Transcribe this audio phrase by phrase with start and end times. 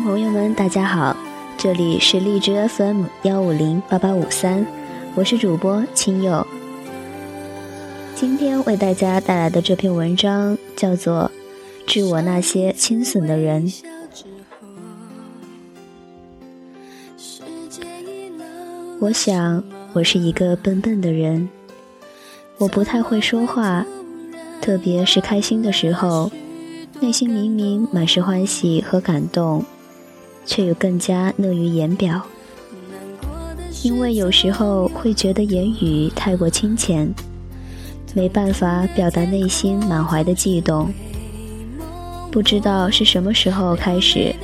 [0.00, 1.16] 朋友们，大家好，
[1.56, 4.64] 这里是荔枝 FM 幺五零八八五三，
[5.14, 6.46] 我是主播青佑。
[8.14, 11.30] 今天为大家带来的这篇文章叫做
[11.90, 13.68] 《致我那些轻损的人》。
[19.00, 21.48] 我想，我是一个笨笨的人，
[22.58, 23.84] 我不太会说话，
[24.60, 26.30] 特别是开心的时候，
[27.00, 29.64] 内心明明满是欢喜和感动。
[30.48, 32.22] 却又更加乐于言表，
[33.82, 37.14] 因为有时候会觉得言语太过清浅，
[38.14, 40.90] 没办法表达内心满怀的悸动。
[42.30, 44.34] 不知道是什么时候开始，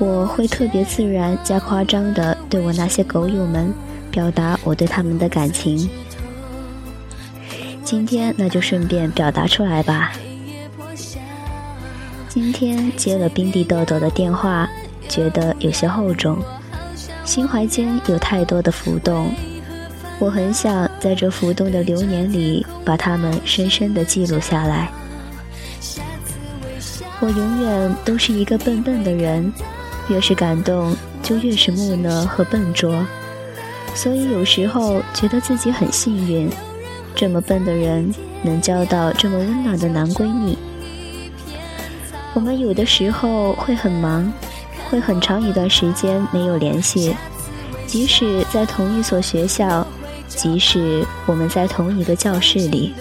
[0.00, 3.72] 我会特别自然加夸张的对我那些狗友们
[4.10, 5.88] 表达我对他们的感情。
[7.84, 10.12] 今天那就顺便表达出来吧。
[12.28, 14.68] 今天接了冰地豆豆的电话。
[15.08, 16.38] 觉得有些厚重，
[17.24, 19.32] 心怀间有太多的浮动，
[20.18, 24.90] 我很想在这浮动的流年里把它们深深的记录下来。
[27.20, 29.52] 我永远都是一个笨笨的人，
[30.08, 33.04] 越是感动就越是木讷和笨拙，
[33.94, 36.48] 所以有时候觉得自己很幸运，
[37.14, 40.56] 这么笨的人能交到这么温暖的男闺蜜。
[42.34, 44.32] 我们有的时候会很忙。
[44.90, 47.14] 会很长一段时间没有联系，
[47.86, 49.86] 即使在同一所学校，
[50.26, 52.94] 即使我们在同一个教室里，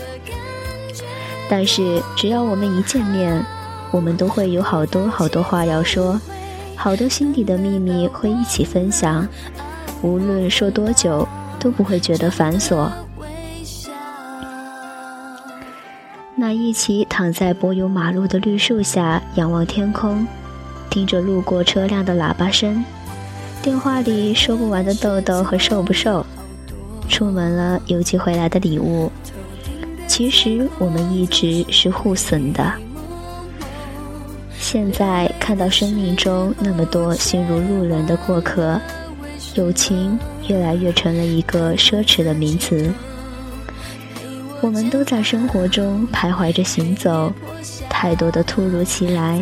[1.50, 3.46] 但是只要我们一见面，
[3.92, 6.20] 我们都会有好多好多话要说，
[6.76, 9.28] 好多心底的秘密会一起分享，
[10.02, 11.28] 无论说多久
[11.60, 12.90] 都不会觉得繁琐。
[16.36, 20.28] 那一起躺在柏油马路的绿树下，仰望天空。
[20.90, 22.84] 听着路过车辆的喇叭声，
[23.62, 26.26] 电话里说不完的豆豆和瘦不瘦，
[27.08, 29.12] 出门了邮寄回来的礼物。
[30.08, 32.72] 其实我们一直是互损的。
[34.60, 38.80] 现在看到生命中那么多心如路人的过客，
[39.56, 40.18] 友情
[40.48, 42.92] 越来越成了一个奢侈的名词。
[44.62, 47.32] 我们都在生活中徘徊着行走，
[47.88, 49.42] 太多的突如其来。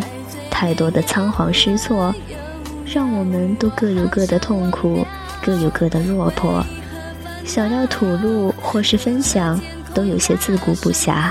[0.58, 2.16] 太多的仓皇失措，
[2.86, 5.06] 让我们都各有各的痛苦，
[5.44, 6.66] 各有各的落魄。
[7.46, 9.60] 想要吐露或是分享，
[9.94, 11.30] 都有些自顾不暇。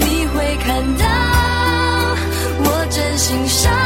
[0.00, 1.04] 你会看到
[2.64, 3.81] 我真心上。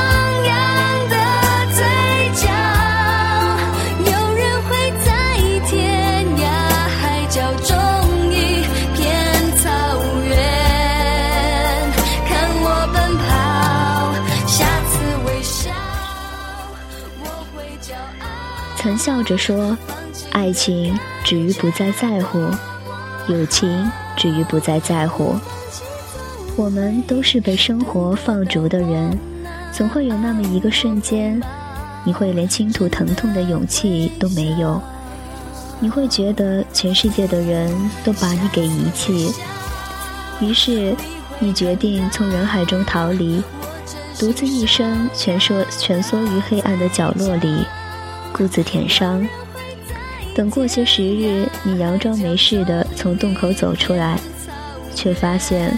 [18.86, 19.76] 曾笑着说
[20.30, 22.38] ：“爱情止于不再在乎，
[23.26, 25.34] 友情止于不再在乎。
[26.54, 29.18] 我们都是被生活放逐的人，
[29.72, 31.42] 总会有那么一个瞬间，
[32.04, 34.80] 你会连倾吐疼痛的勇气都没有，
[35.80, 37.68] 你会觉得全世界的人
[38.04, 39.34] 都把你给遗弃，
[40.40, 40.94] 于是
[41.40, 43.42] 你决定从人海中逃离，
[44.16, 47.65] 独自一生蜷缩蜷缩于黑暗的角落里。”
[48.36, 49.26] 孤自舔伤，
[50.34, 54.18] 等过些时日，你佯装没事的从洞口走出来，
[54.94, 55.74] 却发现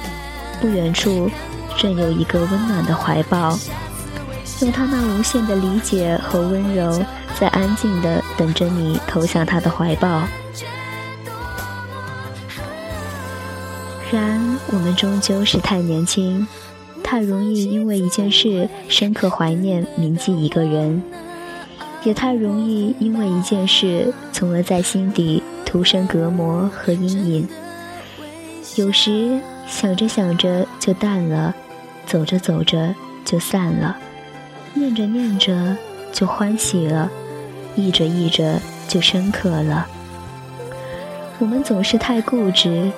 [0.60, 1.30] 不远处
[1.76, 3.56] 正有一个温暖的怀抱，
[4.60, 7.00] 用他那无限的理解和温柔，
[7.38, 10.24] 在安静的等着你投向他的怀抱。
[14.10, 16.44] 然，我们终究是太年轻，
[17.04, 21.00] 太容易因为一件事深刻怀念、铭记一个人。
[22.04, 27.48] 也太容易因为一件事，从而在心底徒生隔膜和阴影。
[28.76, 31.54] 有时想着想着就淡了，
[32.06, 33.96] 走着走着就散了，
[34.74, 35.76] 念着念着
[36.12, 37.10] 就欢喜了，
[37.74, 39.86] 忆着忆着就深刻了。
[41.40, 42.90] 我们总是太固执，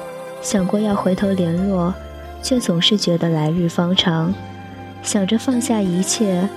[0.42, 1.92] 想过要回头联络，
[2.42, 4.32] 却总是觉得来日方长；
[5.02, 6.48] 想着放下一切。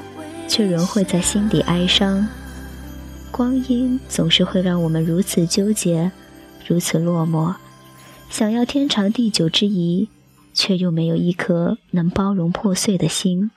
[0.48, 2.28] 却仍会在心底哀伤。
[3.32, 6.12] 光阴总是会让我们如此纠结，
[6.68, 7.54] 如此落寞。
[8.30, 10.10] 想要天长地久之谊，
[10.54, 13.52] 却又没有一颗能包容破碎的心。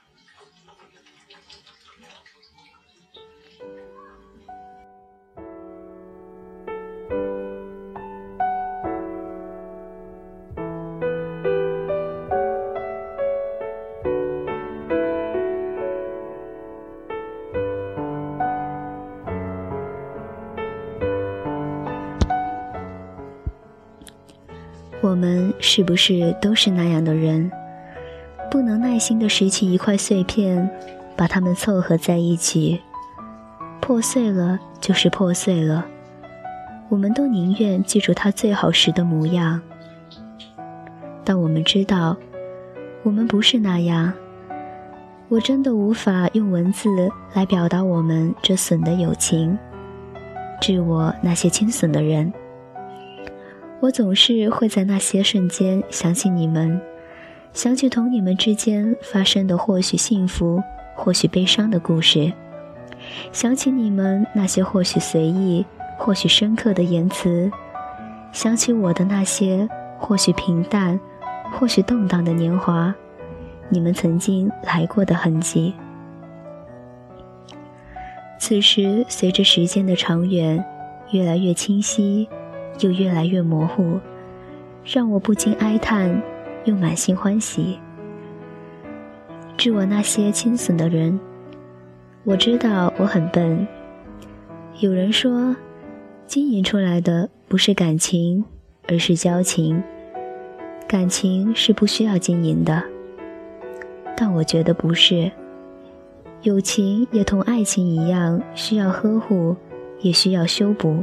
[25.59, 27.51] 是不是都是那样的人？
[28.51, 30.71] 不能耐心地拾起一块碎片，
[31.17, 32.81] 把它们凑合在一起。
[33.81, 35.85] 破碎了就是破碎了，
[36.89, 39.61] 我们都宁愿记住它最好时的模样。
[41.25, 42.17] 但我们知道，
[43.03, 44.13] 我们不是那样。
[45.29, 46.89] 我真的无法用文字
[47.35, 49.59] 来表达我们这损的友情。
[50.61, 52.33] 致我那些亲损的人，
[53.81, 56.81] 我总是会在那些瞬间想起你们，
[57.53, 60.63] 想起同你们之间发生的或许幸福、
[60.95, 62.33] 或许悲伤的故事，
[63.33, 65.65] 想起你们那些或许随意、
[65.99, 67.51] 或许深刻的言辞，
[68.33, 69.69] 想起我的那些
[69.99, 70.99] 或许平淡。
[71.53, 72.93] 或许动荡的年华，
[73.69, 75.73] 你们曾经来过的痕迹，
[78.37, 80.63] 此时随着时间的长远，
[81.13, 82.29] 越来越清晰，
[82.81, 83.99] 又越来越模糊，
[84.85, 86.23] 让我不禁哀叹，
[86.65, 87.79] 又满心欢喜。
[89.57, 91.19] 致我那些轻损的人，
[92.25, 93.67] 我知道我很笨。
[94.81, 95.57] 有人说，
[96.27, 98.45] 经营出来的不是感情，
[98.89, 99.83] 而是交情。
[100.87, 102.83] 感情是不需要经营的，
[104.17, 105.31] 但我觉得不是。
[106.43, 109.57] 友情也同爱情一样，需要呵护，
[110.01, 111.03] 也需要修补。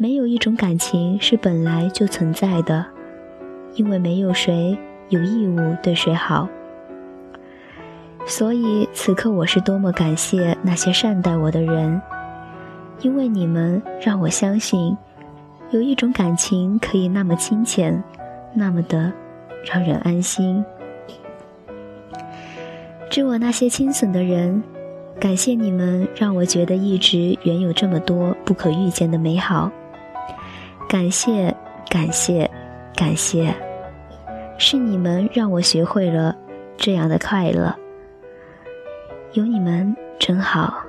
[0.00, 2.86] 没有一种感情是本来就存在的，
[3.74, 4.78] 因为没有谁
[5.08, 6.48] 有义务对谁好。
[8.24, 12.00] 所以此刻我是多么感谢那些善待我的人，
[13.00, 14.96] 因为你们让我相信，
[15.70, 18.02] 有一种感情可以那么清浅。
[18.54, 19.12] 那么的
[19.64, 20.64] 让人安心。
[23.10, 24.62] 致我那些亲损的人，
[25.18, 29.70] 感谢你们让我觉得一直原有这么多不可预见的美好。
[30.88, 31.54] 感谢，
[31.90, 32.50] 感谢，
[32.96, 33.54] 感谢，
[34.56, 36.34] 是你们让我学会了
[36.78, 37.76] 这样的快乐。
[39.32, 40.87] 有你们真好。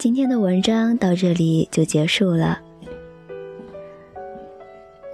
[0.00, 2.58] 今天的文章到这里就结束了。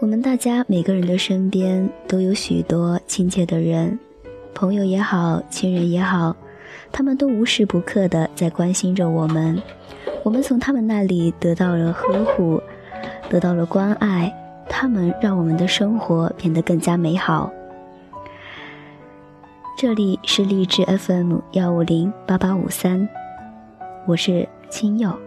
[0.01, 3.99] 我们大家每个人的身边都有许多亲切的人，
[4.55, 6.37] 朋友也好，亲人也好，
[6.93, 9.61] 他们都无时不刻的在关心着我们。
[10.23, 12.63] 我们从他们那里得到了呵护，
[13.29, 14.33] 得到了关爱，
[14.69, 17.51] 他们让我们的生活变得更加美好。
[19.77, 23.09] 这里是励志 FM 幺五零八八五三，
[24.07, 24.49] 我是。
[24.69, 25.26] 亲友。